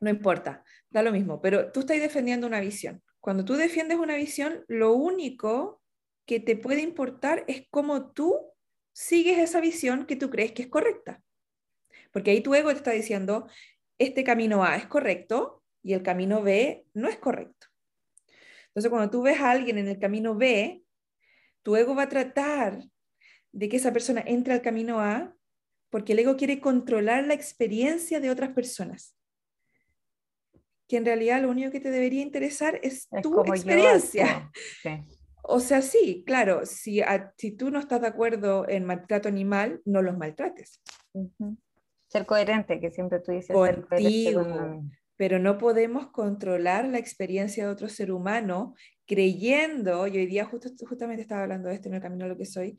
No 0.00 0.10
importa, 0.10 0.62
da 0.90 1.02
lo 1.02 1.12
mismo, 1.12 1.40
pero 1.40 1.72
tú 1.72 1.80
estás 1.80 1.98
defendiendo 1.98 2.46
una 2.46 2.60
visión. 2.60 3.02
Cuando 3.20 3.44
tú 3.44 3.54
defiendes 3.54 3.98
una 3.98 4.16
visión, 4.16 4.64
lo 4.68 4.92
único 4.92 5.82
que 6.26 6.40
te 6.40 6.56
puede 6.56 6.82
importar 6.82 7.44
es 7.48 7.66
cómo 7.70 8.12
tú 8.12 8.52
sigues 8.92 9.38
esa 9.38 9.60
visión 9.60 10.06
que 10.06 10.16
tú 10.16 10.28
crees 10.30 10.52
que 10.52 10.62
es 10.62 10.68
correcta. 10.68 11.22
Porque 12.12 12.30
ahí 12.32 12.42
tu 12.42 12.54
ego 12.54 12.70
te 12.70 12.76
está 12.76 12.90
diciendo, 12.90 13.48
este 13.98 14.24
camino 14.24 14.62
A 14.64 14.76
es 14.76 14.86
correcto 14.86 15.62
y 15.82 15.94
el 15.94 16.02
camino 16.02 16.42
B 16.42 16.86
no 16.94 17.08
es 17.08 17.16
correcto. 17.16 17.68
Entonces, 18.68 18.90
cuando 18.90 19.10
tú 19.10 19.22
ves 19.22 19.40
a 19.40 19.50
alguien 19.50 19.78
en 19.78 19.88
el 19.88 19.98
camino 19.98 20.34
B, 20.34 20.82
tu 21.62 21.76
ego 21.76 21.94
va 21.94 22.04
a 22.04 22.08
tratar 22.08 22.78
de 23.52 23.68
que 23.68 23.76
esa 23.76 23.92
persona 23.92 24.22
entre 24.26 24.54
al 24.54 24.62
camino 24.62 25.00
A 25.00 25.34
porque 25.90 26.12
el 26.12 26.20
ego 26.20 26.36
quiere 26.36 26.60
controlar 26.60 27.24
la 27.26 27.34
experiencia 27.34 28.20
de 28.20 28.30
otras 28.30 28.50
personas. 28.50 29.16
Que 30.88 30.96
en 30.96 31.04
realidad 31.04 31.42
lo 31.42 31.50
único 31.50 31.70
que 31.70 31.80
te 31.80 31.90
debería 31.90 32.22
interesar 32.22 32.80
es, 32.82 33.08
tu 33.22 33.40
experiencia. 33.42 34.50
O 35.42 35.60
sea, 35.60 35.82
sí, 35.82 36.22
claro, 36.26 36.66
si, 36.66 37.00
si 37.36 37.52
tú 37.52 37.70
no 37.70 37.78
estás 37.78 38.00
de 38.00 38.08
acuerdo 38.08 38.68
en 38.68 38.84
maltrato 38.84 39.28
animal, 39.28 39.80
no 39.84 40.02
los 40.02 40.16
maltrates. 40.16 40.82
Ser 42.08 42.26
coherente, 42.26 42.80
que 42.80 42.90
siempre 42.90 43.20
tú 43.20 43.32
dices. 43.32 43.54
Contigo, 43.54 44.82
pero 45.16 45.38
no 45.38 45.58
podemos 45.58 46.08
controlar 46.08 46.86
la 46.86 46.98
experiencia 46.98 47.66
de 47.66 47.70
otro 47.70 47.88
ser 47.88 48.10
humano 48.10 48.74
creyendo, 49.06 50.06
y 50.06 50.16
hoy 50.16 50.26
día 50.26 50.44
justo, 50.44 50.70
justamente 50.88 51.20
estaba 51.20 51.42
hablando 51.42 51.68
de 51.68 51.74
esto 51.74 51.88
en 51.88 51.96
el 51.96 52.00
camino 52.00 52.24
a 52.24 52.28
lo 52.28 52.36
que 52.36 52.46
soy, 52.46 52.78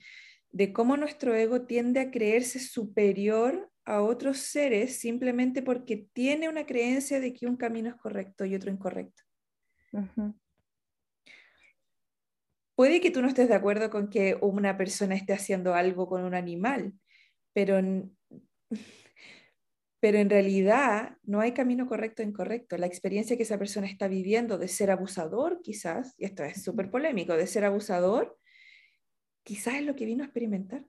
de 0.51 0.73
cómo 0.73 0.97
nuestro 0.97 1.33
ego 1.33 1.61
tiende 1.61 1.99
a 1.99 2.11
creerse 2.11 2.59
superior 2.59 3.71
a 3.85 4.01
otros 4.01 4.37
seres 4.37 4.99
simplemente 4.99 5.61
porque 5.61 6.07
tiene 6.13 6.49
una 6.49 6.65
creencia 6.65 7.19
de 7.19 7.33
que 7.33 7.47
un 7.47 7.57
camino 7.57 7.89
es 7.89 7.95
correcto 7.95 8.45
y 8.45 8.55
otro 8.55 8.71
incorrecto. 8.71 9.23
Puede 12.75 13.01
que 13.01 13.11
tú 13.11 13.21
no 13.21 13.27
estés 13.27 13.47
de 13.47 13.55
acuerdo 13.55 13.89
con 13.89 14.09
que 14.09 14.37
una 14.41 14.77
persona 14.77 15.15
esté 15.15 15.33
haciendo 15.33 15.73
algo 15.73 16.07
con 16.07 16.23
un 16.23 16.33
animal, 16.33 16.93
pero, 17.53 17.79
pero 19.99 20.17
en 20.17 20.29
realidad 20.29 21.17
no 21.23 21.41
hay 21.41 21.53
camino 21.53 21.87
correcto 21.87 22.23
o 22.23 22.25
incorrecto. 22.25 22.77
La 22.77 22.87
experiencia 22.87 23.37
que 23.37 23.43
esa 23.43 23.59
persona 23.59 23.87
está 23.87 24.07
viviendo 24.07 24.57
de 24.57 24.67
ser 24.67 24.89
abusador, 24.89 25.61
quizás, 25.61 26.15
y 26.17 26.25
esto 26.25 26.43
es 26.43 26.63
súper 26.63 26.89
polémico, 26.89 27.35
de 27.35 27.47
ser 27.47 27.65
abusador, 27.65 28.37
quizás 29.43 29.75
es 29.75 29.83
lo 29.83 29.95
que 29.95 30.05
vino 30.05 30.23
a 30.23 30.27
experimentar. 30.27 30.83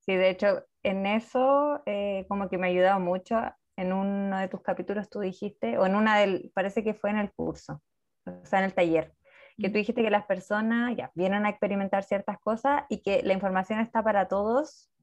Sí, 0.00 0.14
de 0.14 0.30
hecho, 0.30 0.64
en 0.82 1.06
eso 1.06 1.82
eh, 1.86 2.26
como 2.28 2.48
que 2.48 2.58
me 2.58 2.66
ha 2.66 2.70
ayudado 2.70 3.00
mucho. 3.00 3.40
En 3.76 3.92
uno 3.92 4.38
de 4.38 4.48
tus 4.48 4.62
capítulos 4.62 5.10
tú 5.10 5.20
dijiste, 5.20 5.78
o 5.78 5.86
en 5.86 5.96
una 5.96 6.18
del, 6.18 6.52
parece 6.54 6.84
que 6.84 6.94
fue 6.94 7.10
en 7.10 7.18
el 7.18 7.32
curso, 7.32 7.82
o 8.24 8.46
sea, 8.46 8.60
en 8.60 8.66
el 8.66 8.74
taller, 8.74 9.12
que 9.58 9.68
tú 9.68 9.78
dijiste 9.78 10.02
que 10.02 10.10
las 10.10 10.26
personas 10.26 10.96
ya 10.96 11.10
vienen 11.16 11.44
a 11.44 11.48
experimentar 11.48 12.04
ciertas 12.04 12.38
cosas 12.38 12.84
y 12.88 13.02
que 13.02 13.22
la 13.24 13.32
información 13.32 13.80
está 13.80 14.02
para 14.04 14.28
todos 14.28 14.94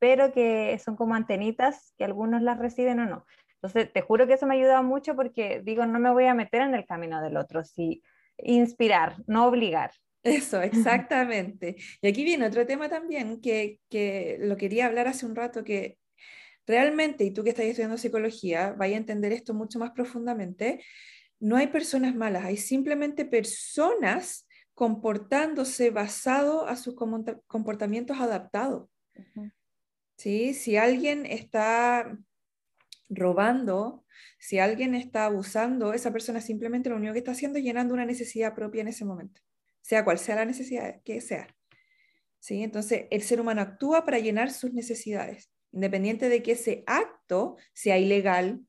pero 0.00 0.32
que 0.32 0.76
son 0.78 0.96
como 0.96 1.14
antenitas 1.14 1.94
que 1.96 2.04
algunos 2.04 2.42
las 2.42 2.58
reciben 2.58 2.98
o 3.00 3.06
no. 3.06 3.26
Entonces, 3.54 3.92
te 3.92 4.00
juro 4.00 4.26
que 4.26 4.32
eso 4.32 4.46
me 4.46 4.54
ha 4.54 4.58
ayudado 4.58 4.82
mucho 4.82 5.14
porque 5.14 5.60
digo, 5.62 5.86
no 5.86 6.00
me 6.00 6.10
voy 6.10 6.24
a 6.24 6.34
meter 6.34 6.62
en 6.62 6.74
el 6.74 6.86
camino 6.86 7.22
del 7.22 7.36
otro, 7.36 7.62
sí, 7.62 8.02
inspirar, 8.38 9.16
no 9.26 9.46
obligar. 9.46 9.92
Eso, 10.22 10.60
exactamente. 10.60 11.76
Y 12.02 12.08
aquí 12.08 12.24
viene 12.24 12.46
otro 12.46 12.66
tema 12.66 12.88
también 12.88 13.40
que, 13.40 13.80
que 13.88 14.38
lo 14.40 14.56
quería 14.56 14.86
hablar 14.86 15.08
hace 15.08 15.26
un 15.26 15.34
rato, 15.34 15.64
que 15.64 15.98
realmente, 16.66 17.24
y 17.24 17.32
tú 17.32 17.42
que 17.42 17.50
estás 17.50 17.64
estudiando 17.64 17.96
psicología, 17.98 18.72
vaya 18.72 18.96
a 18.96 19.00
entender 19.00 19.32
esto 19.32 19.54
mucho 19.54 19.78
más 19.78 19.92
profundamente, 19.92 20.84
no 21.40 21.56
hay 21.56 21.68
personas 21.68 22.14
malas, 22.14 22.44
hay 22.44 22.56
simplemente 22.56 23.24
personas 23.24 24.46
comportándose 24.74 25.90
basado 25.90 26.66
a 26.66 26.76
sus 26.76 26.94
comportamientos 26.94 28.18
adaptados. 28.18 28.88
¿Sí? 30.16 30.54
Si 30.54 30.76
alguien 30.76 31.26
está 31.26 32.16
robando, 33.08 34.04
si 34.38 34.58
alguien 34.58 34.94
está 34.94 35.26
abusando, 35.26 35.92
esa 35.92 36.12
persona 36.12 36.40
simplemente 36.40 36.88
lo 36.88 36.96
único 36.96 37.12
que 37.12 37.18
está 37.18 37.32
haciendo 37.32 37.58
es 37.58 37.64
llenando 37.64 37.92
una 37.94 38.06
necesidad 38.06 38.54
propia 38.54 38.82
en 38.82 38.88
ese 38.88 39.04
momento, 39.04 39.40
sea 39.80 40.04
cual 40.04 40.18
sea 40.18 40.36
la 40.36 40.44
necesidad 40.44 41.00
que 41.04 41.20
sea. 41.20 41.48
¿Sí? 42.38 42.62
Entonces, 42.62 43.06
el 43.10 43.22
ser 43.22 43.40
humano 43.40 43.60
actúa 43.60 44.04
para 44.04 44.18
llenar 44.18 44.50
sus 44.50 44.72
necesidades, 44.72 45.50
independiente 45.72 46.28
de 46.28 46.42
que 46.42 46.52
ese 46.52 46.84
acto 46.86 47.56
sea 47.74 47.98
ilegal, 47.98 48.60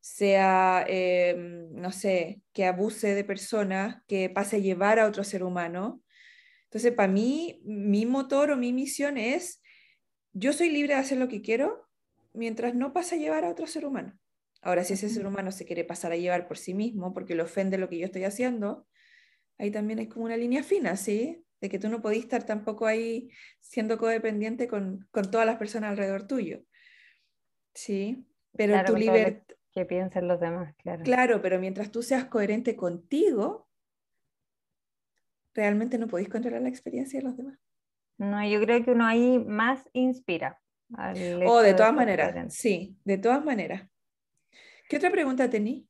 sea, 0.00 0.84
em, 0.88 1.72
no 1.72 1.90
sé, 1.92 2.42
que 2.52 2.66
abuse 2.66 3.14
de 3.14 3.24
personas, 3.24 4.02
que 4.06 4.28
pase 4.28 4.56
a 4.56 4.58
llevar 4.58 4.98
a 4.98 5.06
otro 5.06 5.24
ser 5.24 5.42
humano. 5.42 6.02
Entonces, 6.64 6.92
para 6.92 7.10
mí, 7.10 7.62
mi 7.64 8.04
motor 8.04 8.50
o 8.50 8.56
mi 8.56 8.72
misión 8.72 9.16
es, 9.16 9.62
yo 10.32 10.52
soy 10.52 10.70
libre 10.70 10.94
de 10.94 11.00
hacer 11.00 11.18
lo 11.18 11.28
que 11.28 11.40
quiero, 11.40 11.88
mientras 12.34 12.74
no 12.74 12.92
pase 12.92 13.14
a 13.14 13.18
llevar 13.18 13.44
a 13.44 13.48
otro 13.48 13.66
ser 13.66 13.86
humano. 13.86 14.18
Ahora, 14.60 14.84
si 14.84 14.94
ese 14.94 15.08
ser 15.08 15.26
humano 15.26 15.52
se 15.52 15.64
quiere 15.64 15.84
pasar 15.84 16.12
a 16.12 16.16
llevar 16.16 16.48
por 16.48 16.58
sí 16.58 16.74
mismo 16.74 17.14
porque 17.14 17.34
le 17.34 17.42
ofende 17.42 17.78
lo 17.78 17.88
que 17.88 17.98
yo 17.98 18.06
estoy 18.06 18.24
haciendo, 18.24 18.86
ahí 19.58 19.70
también 19.70 19.98
hay 19.98 20.08
como 20.08 20.24
una 20.24 20.36
línea 20.36 20.62
fina, 20.62 20.96
¿sí? 20.96 21.44
De 21.60 21.68
que 21.68 21.78
tú 21.78 21.88
no 21.88 22.02
podís 22.02 22.24
estar 22.24 22.44
tampoco 22.44 22.86
ahí 22.86 23.30
siendo 23.60 23.98
codependiente 23.98 24.68
con, 24.68 25.08
con 25.10 25.30
todas 25.30 25.46
las 25.46 25.56
personas 25.56 25.90
alrededor 25.90 26.26
tuyo. 26.26 26.62
¿Sí? 27.74 28.26
Pero 28.56 28.82
tu 28.84 28.96
libertad... 28.96 29.42
Que 29.72 29.84
piensen 29.84 30.28
los 30.28 30.38
demás, 30.38 30.72
claro. 30.76 31.02
Claro, 31.02 31.42
pero 31.42 31.58
mientras 31.58 31.90
tú 31.90 32.02
seas 32.02 32.26
coherente 32.26 32.76
contigo, 32.76 33.68
realmente 35.52 35.98
no 35.98 36.06
podéis 36.06 36.28
controlar 36.28 36.62
la 36.62 36.68
experiencia 36.68 37.18
de 37.18 37.24
los 37.24 37.36
demás. 37.36 37.58
No, 38.18 38.46
yo 38.46 38.60
creo 38.60 38.84
que 38.84 38.92
uno 38.92 39.04
ahí 39.04 39.38
más 39.38 39.88
inspira. 39.92 40.60
O 40.96 41.50
oh, 41.50 41.62
de 41.62 41.74
todas 41.74 41.92
maneras, 41.92 42.54
sí, 42.54 42.96
de 43.04 43.18
todas 43.18 43.44
maneras. 43.44 43.88
¿Qué 44.88 44.96
otra 44.96 45.10
pregunta 45.10 45.50
tení? 45.50 45.88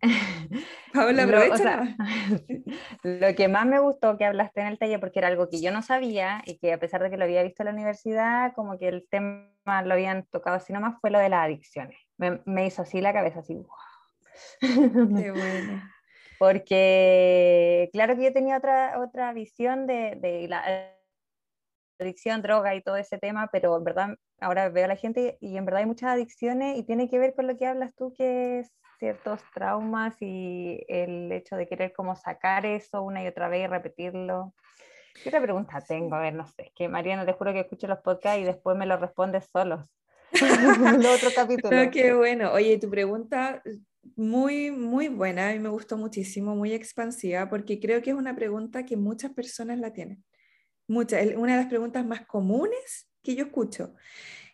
Paola, 0.92 1.24
aprovecha. 1.24 1.96
Lo, 3.02 3.34
que 3.34 3.48
más 3.48 3.66
me 3.66 3.78
gustó 3.78 4.16
que 4.16 4.24
hablaste 4.24 4.60
en 4.60 4.66
el 4.68 4.78
taller, 4.78 5.00
porque 5.00 5.18
era 5.18 5.28
algo 5.28 5.48
que 5.48 5.60
yo 5.60 5.72
no 5.72 5.82
sabía 5.82 6.42
y 6.46 6.58
que 6.58 6.72
a 6.72 6.78
pesar 6.78 7.02
de 7.02 7.10
que 7.10 7.16
lo 7.16 7.24
había 7.24 7.42
visto 7.42 7.62
en 7.62 7.66
la 7.66 7.72
universidad, 7.72 8.52
como 8.54 8.78
que 8.78 8.88
el 8.88 9.06
tema 9.08 9.48
lo 9.84 9.94
habían 9.94 10.26
tocado 10.26 10.56
así 10.56 10.72
nomás, 10.72 11.00
fue 11.00 11.10
lo 11.10 11.18
de 11.18 11.28
las 11.28 11.44
adicciones. 11.44 11.98
Me, 12.18 12.66
hizo 12.66 12.82
así 12.82 13.00
la 13.00 13.12
cabeza, 13.12 13.40
así, 13.40 13.56
Qué 14.60 14.68
bueno. 15.32 15.82
Porque 16.38 17.88
claro 17.92 18.16
que 18.16 18.24
yo 18.24 18.32
tenía 18.32 18.56
otra, 18.56 19.00
otra 19.00 19.32
visión 19.32 19.86
de, 19.86 20.16
de 20.20 20.48
la 20.48 20.92
adicción, 22.00 22.42
droga 22.42 22.74
y 22.74 22.82
todo 22.82 22.96
ese 22.96 23.18
tema, 23.18 23.48
pero 23.52 23.76
en 23.76 23.84
verdad 23.84 24.16
ahora 24.40 24.68
veo 24.68 24.84
a 24.84 24.88
la 24.88 24.96
gente 24.96 25.38
y 25.40 25.56
en 25.56 25.64
verdad 25.64 25.80
hay 25.80 25.86
muchas 25.86 26.10
adicciones 26.10 26.76
y 26.76 26.82
tiene 26.82 27.08
que 27.08 27.18
ver 27.18 27.34
con 27.34 27.46
lo 27.46 27.56
que 27.56 27.66
hablas 27.66 27.94
tú, 27.94 28.12
que 28.12 28.60
es 28.60 28.72
ciertos 29.02 29.40
traumas 29.52 30.14
y 30.20 30.84
el 30.86 31.32
hecho 31.32 31.56
de 31.56 31.66
querer 31.66 31.92
como 31.92 32.14
sacar 32.14 32.64
eso 32.64 33.02
una 33.02 33.20
y 33.24 33.26
otra 33.26 33.48
vez 33.48 33.64
y 33.64 33.66
repetirlo. 33.66 34.54
¿Qué 35.20 35.28
otra 35.28 35.42
pregunta 35.42 35.80
tengo? 35.80 36.14
A 36.14 36.20
ver, 36.20 36.34
no 36.34 36.46
sé, 36.46 36.66
es 36.66 36.72
que 36.72 36.86
Mariana, 36.86 37.26
te 37.26 37.32
juro 37.32 37.52
que 37.52 37.58
escucho 37.58 37.88
los 37.88 37.98
podcasts 37.98 38.40
y 38.40 38.44
después 38.44 38.76
me 38.76 38.86
los 38.86 39.00
respondes 39.00 39.48
solos. 39.50 39.92
el 40.32 41.04
otro 41.04 41.30
capítulo. 41.34 41.90
qué 41.90 42.14
bueno. 42.14 42.52
Oye, 42.52 42.78
tu 42.78 42.88
pregunta 42.88 43.60
muy, 44.14 44.70
muy 44.70 45.08
buena, 45.08 45.48
a 45.48 45.52
mí 45.52 45.58
me 45.58 45.68
gustó 45.68 45.96
muchísimo, 45.96 46.54
muy 46.54 46.72
expansiva, 46.72 47.50
porque 47.50 47.80
creo 47.80 48.02
que 48.02 48.10
es 48.10 48.16
una 48.16 48.36
pregunta 48.36 48.86
que 48.86 48.96
muchas 48.96 49.32
personas 49.32 49.80
la 49.80 49.92
tienen. 49.92 50.22
Muchas, 50.86 51.26
una 51.34 51.56
de 51.56 51.62
las 51.62 51.68
preguntas 51.68 52.06
más 52.06 52.24
comunes 52.24 53.08
que 53.20 53.34
yo 53.34 53.46
escucho. 53.46 53.96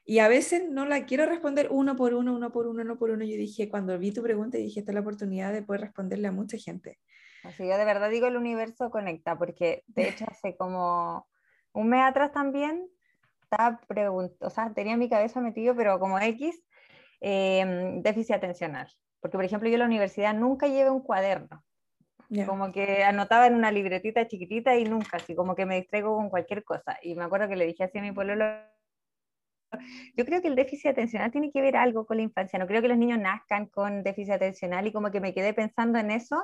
Y 0.09 0.21
a 0.21 0.29
veces 0.29 0.67
no 0.71 0.87
la 0.87 1.05
quiero 1.05 1.27
responder 1.27 1.69
uno 1.71 1.95
por 1.95 2.15
uno, 2.15 2.35
uno 2.35 2.51
por 2.51 2.67
uno, 2.67 2.81
uno 2.81 2.97
por 2.97 3.11
uno. 3.11 3.27
Yo 3.27 3.37
dije, 3.37 3.69
cuando 3.69 3.99
vi 3.99 4.11
tu 4.11 4.23
pregunta, 4.23 4.57
dije, 4.57 4.81
esta 4.81 4.91
es 4.91 4.95
la 4.95 5.03
oportunidad 5.03 5.53
de 5.53 5.61
poder 5.61 5.83
responderle 5.83 6.29
a 6.29 6.33
mucha 6.33 6.57
gente. 6.57 6.99
Así 7.45 7.69
yo 7.69 7.77
de 7.77 7.85
verdad 7.85 8.09
digo, 8.09 8.27
el 8.27 8.39
universo 8.39 8.89
conecta, 8.89 9.37
porque 9.37 9.85
de 9.87 10.09
hecho 10.09 10.25
hace 10.31 10.57
como 10.57 11.29
un 11.75 11.91
mes 11.91 12.01
atrás 12.05 12.33
también, 12.33 12.89
estaba 13.43 13.79
o 14.41 14.49
sea, 14.49 14.73
tenía 14.73 14.97
mi 14.97 15.11
cabeza 15.11 15.43
metido, 15.43 15.77
pero 15.77 16.01
como 16.01 16.19
X, 16.19 16.59
em, 17.21 18.01
déficit 18.01 18.37
atencional. 18.37 18.91
Porque, 19.21 19.37
por 19.37 19.45
ejemplo, 19.45 19.69
yo 19.69 19.75
en 19.75 19.81
la 19.81 19.87
universidad 19.87 20.33
nunca 20.33 20.69
llevé 20.69 20.89
un 20.89 21.03
cuaderno. 21.03 21.63
Como 22.47 22.73
que 22.73 23.05
anotaba 23.05 23.47
en 23.47 23.55
una 23.55 23.71
libretita 23.71 24.27
chiquitita 24.27 24.75
y 24.77 24.85
nunca, 24.85 25.19
así 25.19 25.35
como 25.35 25.55
que 25.55 25.67
me 25.67 25.77
distraigo 25.77 26.17
con 26.17 26.31
cualquier 26.31 26.65
cosa. 26.65 26.97
Y 27.03 27.15
me 27.15 27.25
acuerdo 27.25 27.47
que 27.49 27.57
le 27.57 27.67
dije 27.67 27.85
así 27.85 27.99
a 27.99 28.03
mi 28.03 28.13
pueblo, 28.13 28.35
yo 30.17 30.25
creo 30.25 30.41
que 30.41 30.49
el 30.49 30.57
déficit 30.57 30.91
atencional 30.91 31.31
tiene 31.31 31.51
que 31.51 31.61
ver 31.61 31.77
algo 31.77 32.07
con 32.07 32.17
la 32.17 32.23
infancia. 32.23 32.59
No 32.59 32.67
creo 32.67 32.83
que 32.83 32.89
los 32.89 32.99
niños 32.99 33.19
nazcan 33.19 33.67
con 33.67 34.03
déficit 34.03 34.35
atencional 34.35 34.87
y 34.87 34.93
como 34.93 35.11
que 35.11 35.21
me 35.21 35.35
quedé 35.35 35.53
pensando 35.55 35.99
en 35.99 36.11
eso. 36.11 36.43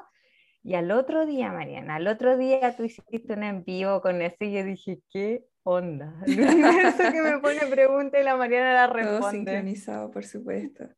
Y 0.62 0.75
al 0.75 0.90
otro 0.90 1.26
día, 1.26 1.52
Mariana, 1.52 1.97
al 1.97 2.07
otro 2.07 2.38
día 2.38 2.75
tú 2.75 2.85
hiciste 2.85 3.35
un 3.35 3.43
envío 3.43 4.00
con 4.00 4.23
eso 4.23 4.37
y 4.40 4.52
yo 4.52 4.64
dije, 4.64 5.00
¿qué 5.11 5.45
onda? 5.62 6.14
Universo 6.26 7.12
que 7.12 7.23
me 7.23 7.38
pone 7.38 7.66
pregunta 7.66 8.19
y 8.19 8.25
la 8.25 8.37
Mariana 8.37 8.73
la 8.73 8.87
responde. 8.87 9.19
Todo 9.21 9.31
sincronizado, 9.31 10.11
por 10.11 10.25
supuesto. 10.25 10.88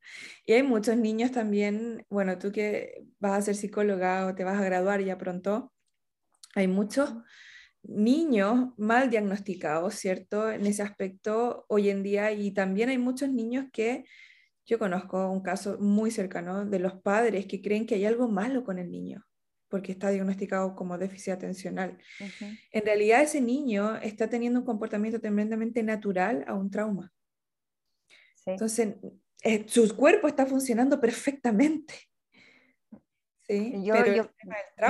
Y 0.44 0.52
hay 0.52 0.62
muchos 0.62 0.96
niños 0.96 1.32
también, 1.32 2.06
bueno, 2.08 2.38
tú 2.38 2.52
que 2.52 3.06
vas 3.18 3.38
a 3.38 3.42
ser 3.42 3.56
psicóloga 3.56 4.26
o 4.26 4.34
te 4.36 4.44
vas 4.44 4.60
a 4.60 4.64
graduar 4.64 5.00
ya 5.00 5.18
pronto, 5.18 5.72
hay 6.54 6.68
muchos 6.68 7.12
niños 7.88 8.70
mal 8.76 9.10
diagnosticados, 9.10 9.94
¿cierto? 9.94 10.50
En 10.50 10.66
ese 10.66 10.82
aspecto 10.82 11.64
hoy 11.68 11.90
en 11.90 12.02
día 12.02 12.32
y 12.32 12.52
también 12.52 12.88
hay 12.88 12.98
muchos 12.98 13.30
niños 13.30 13.66
que 13.72 14.04
yo 14.64 14.78
conozco 14.78 15.30
un 15.30 15.42
caso 15.42 15.78
muy 15.78 16.10
cercano 16.10 16.66
de 16.66 16.78
los 16.78 16.94
padres 16.94 17.46
que 17.46 17.62
creen 17.62 17.86
que 17.86 17.94
hay 17.94 18.04
algo 18.04 18.28
malo 18.28 18.64
con 18.64 18.78
el 18.78 18.90
niño 18.90 19.24
porque 19.68 19.92
está 19.92 20.10
diagnosticado 20.10 20.74
como 20.74 20.98
déficit 20.98 21.34
atencional. 21.34 21.98
En 22.70 22.84
realidad 22.84 23.22
ese 23.22 23.40
niño 23.40 23.96
está 23.96 24.28
teniendo 24.28 24.60
un 24.60 24.66
comportamiento 24.66 25.20
tremendamente 25.20 25.82
natural 25.82 26.44
a 26.46 26.54
un 26.54 26.70
trauma. 26.70 27.12
Entonces, 28.44 28.94
eh, 29.42 29.64
su 29.66 29.96
cuerpo 29.96 30.28
está 30.28 30.46
funcionando 30.46 31.00
perfectamente. 31.00 31.94
Sí, 33.42 33.84
yo, 33.84 33.94
pero 33.94 34.30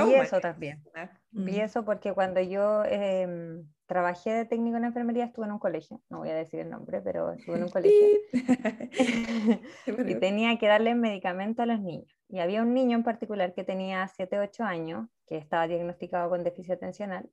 vi 0.07 0.13
eso 0.15 0.39
también. 0.39 0.83
Vi 1.31 1.59
eso 1.59 1.83
porque 1.83 2.13
cuando 2.13 2.41
yo 2.41 2.83
em, 2.85 3.67
trabajé 3.85 4.31
de 4.31 4.45
técnico 4.45 4.77
en 4.77 4.85
enfermería 4.85 5.25
estuve 5.25 5.45
en 5.45 5.51
un 5.51 5.59
colegio, 5.59 6.01
no 6.09 6.19
voy 6.19 6.29
a 6.29 6.35
decir 6.35 6.59
el 6.59 6.69
nombre, 6.69 7.01
pero 7.01 7.33
estuve 7.33 7.57
en 7.57 7.63
un 7.63 7.69
colegio. 7.69 8.07
y 10.07 10.15
tenía 10.15 10.57
que 10.57 10.67
darle 10.67 10.95
medicamento 10.95 11.61
a 11.61 11.65
los 11.65 11.79
niños. 11.79 12.11
Y 12.29 12.39
había 12.39 12.61
un 12.61 12.73
niño 12.73 12.97
en 12.97 13.03
particular 13.03 13.53
que 13.53 13.63
tenía 13.63 14.07
7, 14.07 14.39
8 14.39 14.63
años, 14.63 15.07
que 15.27 15.37
estaba 15.37 15.67
diagnosticado 15.67 16.29
con 16.29 16.43
déficit 16.43 16.73
atencional. 16.73 17.29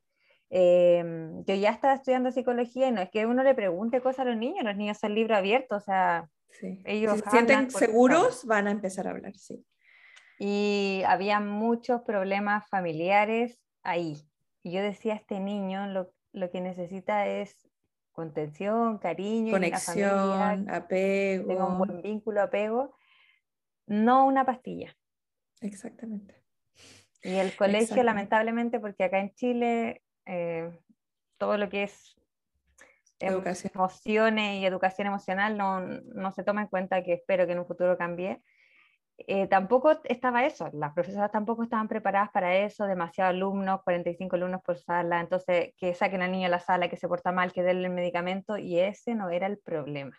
Em, 0.50 1.44
yo 1.44 1.54
ya 1.54 1.70
estaba 1.70 1.94
estudiando 1.94 2.30
psicología 2.30 2.88
y 2.88 2.92
no 2.92 3.00
es 3.00 3.10
que 3.10 3.26
uno 3.26 3.42
le 3.42 3.54
pregunte 3.54 4.00
cosas 4.00 4.20
a 4.20 4.24
los 4.24 4.36
niños, 4.36 4.64
los 4.64 4.76
niños 4.76 4.98
son 4.98 5.14
libro 5.14 5.36
abierto, 5.36 5.76
o 5.76 5.80
sea, 5.80 6.28
ellos... 6.84 7.14
Si 7.14 7.20
se 7.22 7.30
sienten 7.30 7.70
seguros, 7.70 8.44
van 8.44 8.68
a 8.68 8.70
empezar 8.70 9.06
a 9.06 9.10
hablar, 9.10 9.34
sí 9.36 9.64
y 10.38 11.02
había 11.06 11.40
muchos 11.40 12.02
problemas 12.02 12.68
familiares 12.68 13.58
ahí. 13.84 14.18
Y 14.62 14.72
yo 14.72 14.82
decía, 14.82 15.14
este 15.14 15.38
niño 15.40 15.86
lo, 15.86 16.12
lo 16.32 16.50
que 16.50 16.60
necesita 16.60 17.26
es 17.28 17.68
contención, 18.12 18.98
cariño, 18.98 19.52
conexión, 19.52 20.70
apego. 20.70 21.48
Tengo 21.48 21.66
un 21.66 21.78
buen 21.78 22.02
vínculo, 22.02 22.42
apego, 22.42 22.96
no 23.86 24.26
una 24.26 24.44
pastilla. 24.44 24.96
Exactamente. 25.60 26.42
Y 27.22 27.34
el 27.34 27.56
colegio, 27.56 28.02
lamentablemente, 28.02 28.80
porque 28.80 29.04
acá 29.04 29.18
en 29.18 29.34
Chile 29.34 30.02
eh, 30.26 30.70
todo 31.38 31.56
lo 31.58 31.68
que 31.68 31.84
es 31.84 32.16
educación. 33.18 33.72
emociones 33.74 34.60
y 34.60 34.66
educación 34.66 35.06
emocional 35.06 35.56
no, 35.56 35.80
no, 35.80 36.32
se 36.32 36.44
toma 36.44 36.62
en 36.62 36.68
cuenta, 36.68 37.02
que 37.02 37.14
espero 37.14 37.46
que 37.46 37.52
en 37.52 37.60
un 37.60 37.66
futuro 37.66 37.96
cambie, 37.96 38.42
eh, 39.16 39.46
tampoco 39.46 40.00
estaba 40.04 40.44
eso, 40.44 40.70
las 40.72 40.92
profesoras 40.92 41.30
tampoco 41.30 41.62
estaban 41.62 41.86
preparadas 41.86 42.30
para 42.30 42.56
eso, 42.56 42.86
demasiados 42.86 43.34
alumnos, 43.34 43.82
45 43.84 44.36
alumnos 44.36 44.60
por 44.62 44.76
sala, 44.78 45.20
entonces 45.20 45.72
que 45.76 45.94
saquen 45.94 46.22
al 46.22 46.32
niño 46.32 46.46
a 46.46 46.50
la 46.50 46.58
sala, 46.58 46.88
que 46.88 46.96
se 46.96 47.08
porta 47.08 47.30
mal, 47.30 47.52
que 47.52 47.62
denle 47.62 47.86
el 47.86 47.94
medicamento, 47.94 48.58
y 48.58 48.78
ese 48.80 49.14
no 49.14 49.30
era 49.30 49.46
el 49.46 49.58
problema. 49.58 50.18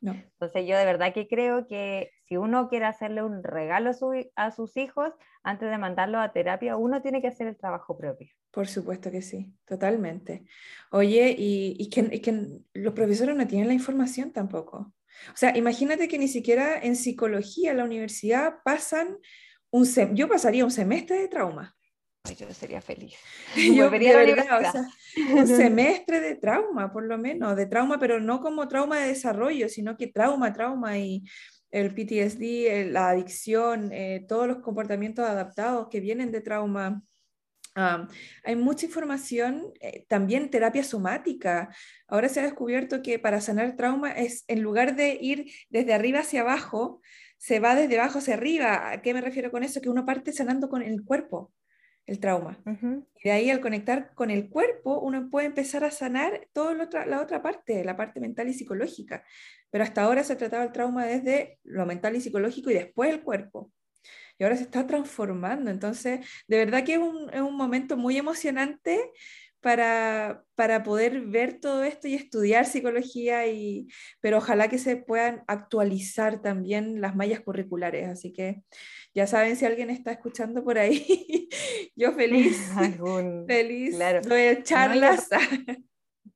No. 0.00 0.12
Entonces 0.12 0.66
yo 0.66 0.76
de 0.76 0.84
verdad 0.84 1.14
que 1.14 1.28
creo 1.28 1.68
que 1.68 2.10
si 2.26 2.36
uno 2.36 2.68
quiere 2.68 2.86
hacerle 2.86 3.22
un 3.22 3.44
regalo 3.44 3.92
a, 4.34 4.50
sus 4.50 4.76
hijos, 4.76 5.14
antes 5.44 5.70
de 5.70 5.78
mandarlo 5.78 6.18
a 6.18 6.32
terapia, 6.32 6.76
uno 6.76 7.00
tiene 7.00 7.22
que 7.22 7.28
hacer 7.28 7.46
el 7.46 7.56
trabajo 7.56 7.96
propio. 7.96 8.28
Por 8.50 8.66
supuesto 8.66 9.12
que 9.12 9.22
sí, 9.22 9.54
totalmente. 9.64 10.44
Oye, 10.90 11.36
y, 11.38 11.76
y, 11.78 11.88
que, 11.88 12.08
y 12.16 12.18
que 12.18 12.62
los 12.74 12.94
profesores 12.94 13.36
no 13.36 13.46
tienen 13.46 13.68
la 13.68 13.74
información 13.74 14.32
tampoco. 14.32 14.92
O 15.32 15.36
sea, 15.36 15.56
imagínate 15.56 16.08
que 16.08 16.18
ni 16.18 16.28
siquiera 16.28 16.78
en 16.78 16.96
psicología, 16.96 17.72
en 17.72 17.78
la 17.78 17.84
universidad, 17.84 18.56
pasan 18.64 19.18
un 19.70 19.86
yo 20.14 20.28
pasaría 20.28 20.64
un 20.64 20.70
semestre 20.70 21.18
de 21.18 21.28
trauma. 21.28 21.74
yo 22.38 22.52
sería 22.52 22.80
feliz. 22.80 23.16
Yo, 23.56 23.90
de 23.90 23.98
verdad, 23.98 24.74
un 25.34 25.46
semestre 25.46 26.20
de 26.20 26.36
trauma, 26.36 26.92
por 26.92 27.04
lo 27.04 27.18
menos, 27.18 27.56
de 27.56 27.66
trauma, 27.66 27.98
pero 27.98 28.20
no 28.20 28.40
como 28.40 28.68
trauma 28.68 28.98
de 28.98 29.08
desarrollo, 29.08 29.68
sino 29.68 29.96
que 29.96 30.06
trauma, 30.08 30.52
trauma 30.52 30.98
y 30.98 31.24
el 31.70 31.94
PTSD, 31.94 32.90
la 32.92 33.08
adicción, 33.08 33.90
eh, 33.92 34.24
todos 34.28 34.46
los 34.46 34.58
comportamientos 34.58 35.26
adaptados 35.26 35.88
que 35.88 36.00
vienen 36.00 36.30
de 36.30 36.42
trauma 36.42 37.02
hay 37.74 38.56
mucha 38.56 38.86
información, 38.86 39.72
eh, 39.80 40.04
también 40.08 40.50
terapia 40.50 40.84
somática. 40.84 41.74
Ahora 42.06 42.28
se 42.28 42.40
ha 42.40 42.42
descubierto 42.44 43.02
que 43.02 43.18
para 43.18 43.40
sanar 43.40 43.76
trauma 43.76 44.12
es, 44.12 44.44
en 44.48 44.62
lugar 44.62 44.96
de 44.96 45.18
ir 45.20 45.50
desde 45.70 45.94
arriba 45.94 46.20
hacia 46.20 46.42
abajo, 46.42 47.00
se 47.38 47.60
va 47.60 47.74
desde 47.74 47.98
abajo 47.98 48.18
hacia 48.18 48.34
arriba. 48.34 48.90
¿A 48.90 49.02
qué 49.02 49.14
me 49.14 49.20
refiero 49.20 49.50
con 49.50 49.64
eso? 49.64 49.80
Que 49.80 49.88
uno 49.88 50.04
parte 50.04 50.32
sanando 50.32 50.68
con 50.68 50.82
el 50.82 51.04
cuerpo 51.04 51.52
el 52.06 52.18
trauma. 52.18 52.60
Y 52.66 53.28
de 53.28 53.30
ahí 53.30 53.50
al 53.50 53.60
conectar 53.60 54.12
con 54.14 54.30
el 54.30 54.48
cuerpo, 54.48 55.00
uno 55.00 55.30
puede 55.30 55.46
empezar 55.46 55.84
a 55.84 55.90
sanar 55.90 56.48
toda 56.52 56.74
la 56.74 56.84
otra, 56.84 57.06
la 57.06 57.22
otra 57.22 57.42
parte, 57.42 57.84
la 57.84 57.96
parte 57.96 58.20
mental 58.20 58.48
y 58.48 58.54
psicológica. 58.54 59.24
Pero 59.70 59.84
hasta 59.84 60.02
ahora 60.02 60.24
se 60.24 60.36
trataba 60.36 60.64
el 60.64 60.72
trauma 60.72 61.06
desde 61.06 61.58
lo 61.62 61.86
mental 61.86 62.16
y 62.16 62.20
psicológico 62.20 62.70
y 62.70 62.74
después 62.74 63.10
el 63.10 63.22
cuerpo 63.22 63.70
y 64.38 64.44
ahora 64.44 64.56
se 64.56 64.64
está 64.64 64.86
transformando. 64.86 65.70
Entonces, 65.70 66.26
de 66.48 66.56
verdad 66.58 66.84
que 66.84 66.94
es 66.94 67.00
un, 67.00 67.30
es 67.32 67.40
un 67.40 67.56
momento 67.56 67.96
muy 67.96 68.16
emocionante 68.16 69.12
para, 69.62 70.42
para, 70.56 70.82
poder 70.82 71.20
ver 71.20 71.60
todo 71.60 71.84
esto 71.84 72.08
y 72.08 72.14
estudiar 72.14 72.66
psicología, 72.66 73.46
y, 73.46 73.86
pero 74.20 74.38
ojalá 74.38 74.68
que 74.68 74.78
se 74.78 74.96
puedan 74.96 75.44
actualizar 75.46 76.42
también 76.42 77.00
las 77.00 77.14
mallas 77.14 77.40
curriculares. 77.40 78.08
Así 78.08 78.32
que 78.32 78.62
ya 79.14 79.26
saben 79.26 79.56
si 79.56 79.64
alguien 79.64 79.88
está 79.88 80.10
escuchando 80.10 80.64
por 80.64 80.78
ahí, 80.78 81.48
yo 81.96 82.12
feliz, 82.12 82.72
feliz 83.46 83.94
claro. 83.94 84.20
de 84.22 84.62
charlas. 84.64 85.28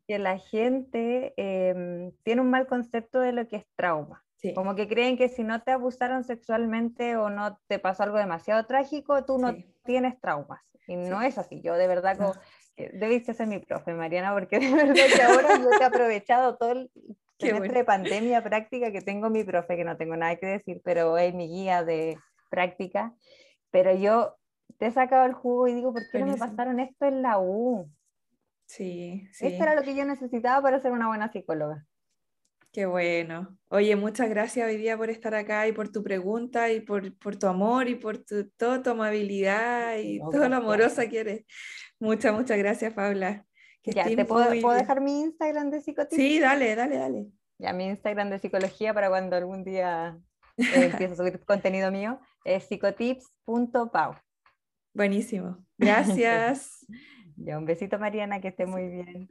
que 0.06 0.18
la 0.20 0.38
gente 0.38 1.34
em, 1.36 2.12
tiene 2.22 2.42
un 2.42 2.50
mal 2.50 2.68
concepto 2.68 3.18
de 3.18 3.32
lo 3.32 3.48
que 3.48 3.56
es 3.56 3.64
trauma. 3.74 4.25
Como 4.54 4.74
que 4.74 4.86
creen 4.86 5.16
que 5.16 5.28
si 5.28 5.44
no 5.44 5.62
te 5.62 5.72
abusaron 5.72 6.24
sexualmente 6.24 7.16
o 7.16 7.30
no 7.30 7.58
te 7.66 7.78
pasó 7.78 8.02
algo 8.02 8.18
demasiado 8.18 8.64
trágico, 8.66 9.24
tú 9.24 9.38
no 9.38 9.54
tienes 9.84 10.20
traumas. 10.20 10.60
Y 10.86 10.96
no 10.96 11.22
es 11.22 11.38
así. 11.38 11.60
Yo 11.62 11.74
de 11.74 11.86
verdad 11.86 12.16
como, 12.16 12.32
debiste 12.92 13.34
ser 13.34 13.46
mi 13.46 13.58
profe, 13.58 13.94
Mariana, 13.94 14.32
porque 14.32 14.58
de 14.58 14.72
verdad 14.72 14.94
que 14.94 15.22
ahora 15.22 15.58
yo 15.58 15.70
te 15.70 15.82
he 15.82 15.84
aprovechado 15.84 16.56
todo 16.56 16.72
el 16.72 16.90
semestre 17.38 17.78
de 17.78 17.84
pandemia 17.84 18.42
práctica 18.42 18.92
que 18.92 19.00
tengo 19.00 19.30
mi 19.30 19.42
profe, 19.44 19.76
que 19.76 19.84
no 19.84 19.96
tengo 19.96 20.16
nada 20.16 20.36
que 20.36 20.46
decir, 20.46 20.80
pero 20.84 21.18
es 21.18 21.34
mi 21.34 21.48
guía 21.48 21.82
de 21.84 22.18
práctica. 22.50 23.14
Pero 23.70 23.94
yo 23.94 24.36
te 24.78 24.86
he 24.86 24.90
sacado 24.90 25.26
el 25.26 25.32
jugo 25.32 25.68
y 25.68 25.74
digo, 25.74 25.92
¿por 25.92 26.02
qué 26.10 26.18
no 26.18 26.26
me 26.26 26.36
pasaron 26.36 26.78
esto 26.80 27.06
en 27.06 27.22
la 27.22 27.38
U? 27.38 27.90
Sí, 28.66 29.26
sí. 29.32 29.46
Esto 29.46 29.62
era 29.62 29.74
lo 29.74 29.82
que 29.82 29.94
yo 29.94 30.04
necesitaba 30.04 30.60
para 30.60 30.80
ser 30.80 30.92
una 30.92 31.08
buena 31.08 31.30
psicóloga. 31.30 31.86
Qué 32.76 32.84
bueno. 32.84 33.56
Oye, 33.70 33.96
muchas 33.96 34.28
gracias 34.28 34.68
hoy 34.68 34.76
día 34.76 34.98
por 34.98 35.08
estar 35.08 35.34
acá 35.34 35.66
y 35.66 35.72
por 35.72 35.88
tu 35.88 36.02
pregunta 36.02 36.70
y 36.70 36.80
por, 36.80 37.16
por 37.16 37.34
tu 37.34 37.46
amor 37.46 37.88
y 37.88 37.94
por 37.94 38.18
tu, 38.18 38.50
toda 38.50 38.82
tu 38.82 38.90
amabilidad 38.90 39.96
y 39.96 40.18
todo 40.18 40.46
lo 40.46 40.56
amorosa 40.56 41.08
que 41.08 41.20
eres. 41.20 41.46
Muchas, 41.98 42.34
muchas 42.34 42.58
gracias, 42.58 42.92
Paula. 42.92 43.46
ya, 43.82 44.04
¿te 44.04 44.26
puedo, 44.26 44.50
dejar 44.50 45.00
mi 45.00 45.22
Instagram 45.22 45.70
de 45.70 45.80
psicotips? 45.80 46.16
Sí, 46.16 46.38
dale, 46.38 46.76
dale, 46.76 46.98
dale. 46.98 47.26
Ya, 47.56 47.72
mi 47.72 47.86
Instagram 47.86 48.28
de 48.28 48.40
psicología 48.40 48.92
para 48.92 49.08
cuando 49.08 49.36
algún 49.36 49.64
día 49.64 50.18
eh, 50.58 50.90
empiece 50.92 51.14
a 51.14 51.16
subir 51.16 51.42
contenido 51.46 51.90
mío 51.90 52.20
es 52.44 52.64
psicotips.pau. 52.64 54.16
Buenísimo. 54.92 55.64
Gracias. 55.78 56.84
ya, 57.36 57.56
un 57.56 57.64
besito, 57.64 57.98
Mariana, 57.98 58.42
que 58.42 58.48
esté 58.48 58.66
muy 58.66 58.86
bien. 58.86 59.30